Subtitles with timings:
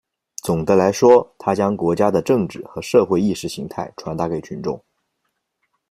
[0.41, 4.83] 总的来说，它将国家的政治和社会意识形态传达给群众。